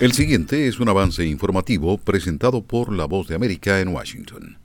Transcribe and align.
El 0.00 0.12
siguiente 0.12 0.66
es 0.66 0.80
un 0.80 0.88
avance 0.88 1.26
informativo 1.26 1.98
presentado 1.98 2.62
por 2.62 2.90
La 2.90 3.04
Voz 3.04 3.28
de 3.28 3.34
América 3.34 3.80
en 3.80 3.88
Washington. 3.88 4.56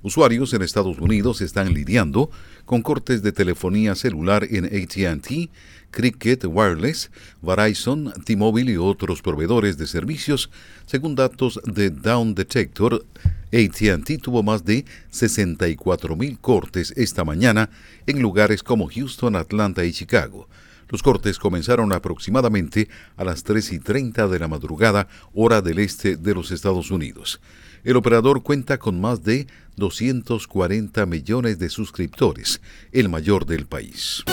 Usuarios 0.00 0.54
en 0.54 0.62
Estados 0.62 0.98
Unidos 0.98 1.42
están 1.42 1.74
lidiando 1.74 2.30
con 2.64 2.80
cortes 2.80 3.22
de 3.22 3.32
telefonía 3.32 3.94
celular 3.94 4.46
en 4.48 4.64
ATT, 4.64 5.50
Cricket 5.90 6.46
Wireless, 6.46 7.10
Verizon, 7.42 8.10
T-Mobile 8.24 8.72
y 8.72 8.76
otros 8.78 9.20
proveedores 9.20 9.76
de 9.76 9.86
servicios, 9.86 10.48
según 10.86 11.14
datos 11.14 11.60
de 11.66 11.90
Down 11.90 12.34
Detector. 12.34 13.04
ATT 13.52 14.22
tuvo 14.22 14.42
más 14.42 14.64
de 14.64 14.86
64.000 15.12 16.38
cortes 16.40 16.94
esta 16.96 17.22
mañana 17.22 17.68
en 18.06 18.22
lugares 18.22 18.62
como 18.62 18.88
Houston, 18.88 19.36
Atlanta 19.36 19.84
y 19.84 19.92
Chicago. 19.92 20.48
Los 20.90 21.02
cortes 21.02 21.38
comenzaron 21.38 21.92
aproximadamente 21.92 22.88
a 23.16 23.24
las 23.24 23.44
3 23.44 23.72
y 23.72 23.78
30 23.78 24.28
de 24.28 24.38
la 24.38 24.48
madrugada, 24.48 25.08
hora 25.32 25.62
del 25.62 25.78
este 25.78 26.16
de 26.16 26.34
los 26.34 26.50
Estados 26.50 26.90
Unidos. 26.90 27.40
El 27.84 27.96
operador 27.96 28.42
cuenta 28.42 28.78
con 28.78 29.00
más 29.00 29.22
de 29.24 29.46
240 29.76 31.06
millones 31.06 31.58
de 31.58 31.70
suscriptores, 31.70 32.60
el 32.92 33.08
mayor 33.08 33.46
del 33.46 33.66
país. 33.66 34.24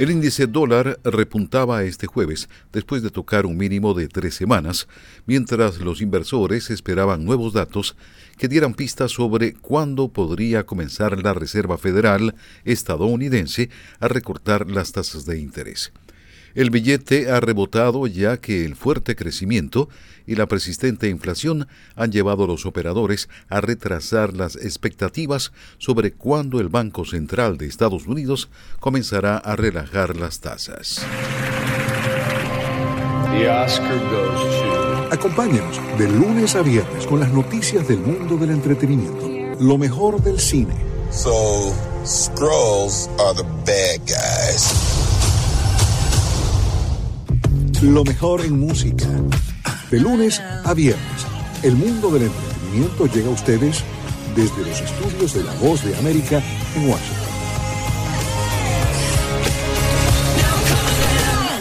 El 0.00 0.10
índice 0.10 0.46
dólar 0.46 0.98
repuntaba 1.04 1.82
este 1.82 2.06
jueves 2.06 2.48
después 2.72 3.02
de 3.02 3.10
tocar 3.10 3.44
un 3.44 3.58
mínimo 3.58 3.92
de 3.92 4.08
tres 4.08 4.34
semanas, 4.34 4.88
mientras 5.26 5.78
los 5.78 6.00
inversores 6.00 6.70
esperaban 6.70 7.26
nuevos 7.26 7.52
datos 7.52 7.96
que 8.38 8.48
dieran 8.48 8.72
pistas 8.72 9.10
sobre 9.10 9.52
cuándo 9.52 10.08
podría 10.08 10.64
comenzar 10.64 11.22
la 11.22 11.34
Reserva 11.34 11.76
Federal 11.76 12.34
estadounidense 12.64 13.68
a 13.98 14.08
recortar 14.08 14.70
las 14.70 14.92
tasas 14.92 15.26
de 15.26 15.38
interés. 15.38 15.92
El 16.54 16.70
billete 16.70 17.30
ha 17.30 17.40
rebotado 17.40 18.06
ya 18.06 18.38
que 18.38 18.64
el 18.64 18.74
fuerte 18.76 19.14
crecimiento 19.16 19.88
y 20.26 20.34
la 20.34 20.46
persistente 20.46 21.08
inflación 21.08 21.68
han 21.96 22.12
llevado 22.12 22.44
a 22.44 22.46
los 22.46 22.66
operadores 22.66 23.28
a 23.48 23.60
retrasar 23.60 24.34
las 24.34 24.56
expectativas 24.56 25.52
sobre 25.78 26.12
cuándo 26.12 26.60
el 26.60 26.68
Banco 26.68 27.04
Central 27.04 27.58
de 27.58 27.66
Estados 27.66 28.06
Unidos 28.06 28.48
comenzará 28.80 29.36
a 29.36 29.56
relajar 29.56 30.16
las 30.16 30.40
tasas. 30.40 31.04
Acompáñenos 35.10 35.80
de 35.98 36.08
lunes 36.08 36.54
a 36.54 36.62
viernes 36.62 37.06
con 37.06 37.20
las 37.20 37.32
noticias 37.32 37.88
del 37.88 37.98
mundo 37.98 38.36
del 38.36 38.50
entretenimiento, 38.50 39.28
lo 39.60 39.78
mejor 39.78 40.22
del 40.22 40.38
cine. 40.38 40.74
So, 41.10 41.74
scrolls 42.04 43.08
are 43.18 43.34
the 43.34 43.42
bad 43.64 43.98
guys 44.06 44.89
lo 47.82 48.04
mejor 48.04 48.44
en 48.44 48.58
música. 48.58 49.06
De 49.90 49.98
lunes 49.98 50.38
a 50.40 50.74
viernes, 50.74 51.26
el 51.62 51.74
mundo 51.74 52.10
del 52.10 52.24
entretenimiento 52.24 53.06
llega 53.06 53.28
a 53.28 53.32
ustedes 53.32 53.82
desde 54.36 54.58
los 54.58 54.80
estudios 54.80 55.34
de 55.34 55.44
La 55.44 55.54
Voz 55.54 55.84
de 55.84 55.96
América 55.96 56.42
en 56.76 56.88
Washington. 56.88 57.26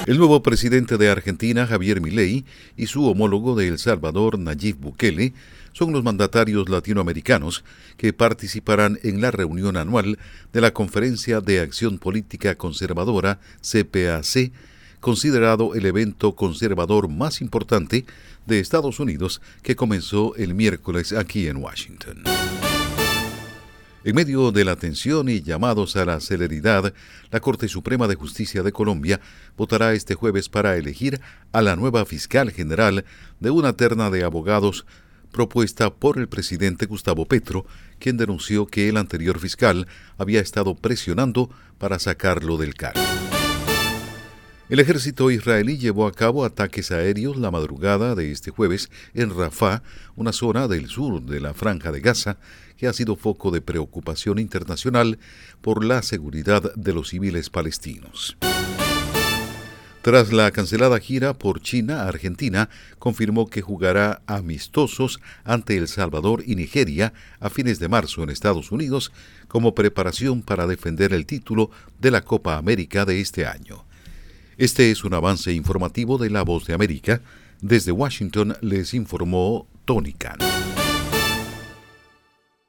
El 0.08 0.18
nuevo 0.18 0.44
presidente 0.44 0.98
de 0.98 1.10
Argentina, 1.10 1.68
Javier 1.68 2.02
Milei, 2.02 2.44
y 2.76 2.88
su 2.88 3.06
homólogo 3.06 3.56
de 3.56 3.68
El 3.68 3.78
Salvador, 3.78 4.40
Nayib 4.40 4.78
Bukele, 4.78 5.34
son 5.72 5.94
los 5.94 6.04
mandatarios 6.04 6.68
latinoamericanos 6.68 7.64
que 7.96 8.12
participarán 8.12 9.00
en 9.04 9.22
la 9.22 9.32
reunión 9.32 9.78
anual 9.78 10.18
de 10.52 10.62
la 10.62 10.74
Conferencia 10.74 11.42
de 11.42 11.62
Acción 11.62 12.00
Política 12.00 12.56
Conservadora, 12.56 13.40
CPAC, 13.62 14.52
considerado 15.00 15.76
el 15.76 15.86
evento 15.86 16.36
conservador 16.36 17.10
más 17.10 17.42
importante 17.42 18.06
de 18.46 18.60
Estados 18.60 19.00
Unidos 19.00 19.42
que 19.62 19.76
comenzó 19.76 20.36
el 20.36 20.54
miércoles 20.54 21.14
aquí 21.14 21.48
en 21.48 21.58
Washington. 21.58 22.24
En 24.06 24.16
medio 24.16 24.52
de 24.52 24.64
la 24.64 24.78
tensión 24.78 25.28
y 25.28 25.42
llamados 25.42 25.98
a 25.98 26.06
la 26.06 26.22
celeridad, 26.22 26.94
la 27.32 27.40
Corte 27.42 27.68
Suprema 27.68 28.08
de 28.08 28.16
Justicia 28.16 28.64
de 28.64 28.72
Colombia 28.72 29.20
votará 29.58 29.94
este 29.94 30.16
jueves 30.16 30.48
para 30.48 30.78
elegir 30.78 31.20
a 31.52 31.62
la 31.62 31.76
nueva 31.76 32.06
fiscal 32.06 32.52
general 32.52 33.04
de 33.42 33.50
una 33.50 33.74
terna 33.74 34.10
de 34.10 34.24
abogados 34.24 34.86
propuesta 35.32 35.94
por 35.94 36.18
el 36.18 36.30
presidente 36.30 36.86
Gustavo 36.86 37.26
Petro, 37.26 37.66
quien 38.00 38.18
denunció 38.18 38.68
que 38.68 38.90
el 38.90 38.98
anterior 38.98 39.38
fiscal 39.38 39.86
había 40.18 40.40
estado 40.40 40.76
presionando 40.76 41.50
para 41.78 42.00
sacarlo 42.00 42.58
del 42.58 42.76
cargo. 42.76 43.09
El 44.70 44.80
ejército 44.80 45.32
israelí 45.32 45.80
llevó 45.80 46.06
a 46.06 46.12
cabo 46.12 46.46
ataques 46.46 46.92
aéreos 46.92 47.38
la 47.38 47.50
madrugada 47.50 48.14
de 48.14 48.32
este 48.32 48.52
jueves 48.52 48.92
en 49.16 49.36
Rafah, 49.36 49.82
una 50.16 50.32
zona 50.32 50.68
del 50.68 50.90
sur 50.90 51.24
de 51.24 51.40
la 51.40 51.56
franja 51.56 51.92
de 51.92 52.02
Gaza 52.02 52.38
que 52.78 52.86
ha 52.86 52.94
sido 52.94 53.16
foco 53.16 53.50
de 53.50 53.62
preocupación 53.62 54.38
internacional 54.38 55.18
por 55.62 55.84
la 55.84 56.04
seguridad 56.04 56.72
de 56.76 56.94
los 56.94 57.10
civiles 57.10 57.50
palestinos. 57.50 58.38
Tras 60.04 60.32
la 60.32 60.52
cancelada 60.52 61.00
gira 61.00 61.34
por 61.34 61.62
China, 61.62 62.08
Argentina 62.08 62.70
confirmó 63.00 63.50
que 63.50 63.64
jugará 63.64 64.22
amistosos 64.28 65.20
ante 65.46 65.78
El 65.78 65.88
Salvador 65.88 66.44
y 66.46 66.56
Nigeria 66.56 67.14
a 67.40 67.50
fines 67.50 67.80
de 67.80 67.90
marzo 67.90 68.22
en 68.22 68.30
Estados 68.30 68.72
Unidos 68.72 69.12
como 69.48 69.74
preparación 69.74 70.44
para 70.44 70.68
defender 70.68 71.12
el 71.12 71.26
título 71.26 71.72
de 72.00 72.12
la 72.12 72.22
Copa 72.22 72.56
América 72.56 73.04
de 73.06 73.20
este 73.20 73.48
año. 73.48 73.89
Este 74.60 74.92
es 74.92 75.06
un 75.06 75.14
avance 75.14 75.54
informativo 75.54 76.18
de 76.18 76.30
La 76.30 76.44
Voz 76.44 76.66
de 76.66 76.74
América. 76.74 77.22
Desde 77.62 77.94
Washington 77.94 78.58
les 78.60 78.94
informó 78.94 79.68
Tony 79.86 80.12
Khan. 80.12 80.38